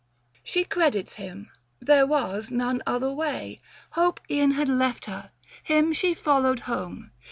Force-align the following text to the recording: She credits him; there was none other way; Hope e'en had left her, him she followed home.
She 0.43 0.63
credits 0.63 1.13
him; 1.21 1.51
there 1.79 2.07
was 2.07 2.49
none 2.49 2.81
other 2.87 3.11
way; 3.13 3.61
Hope 3.91 4.19
e'en 4.31 4.49
had 4.53 4.67
left 4.67 5.05
her, 5.05 5.29
him 5.63 5.93
she 5.93 6.15
followed 6.15 6.61
home. 6.61 7.11